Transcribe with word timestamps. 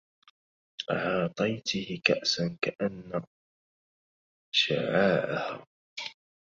عاطيته 0.89 2.01
كأسا 2.05 2.57
كأن 2.61 3.23
شعاعها 4.55 5.67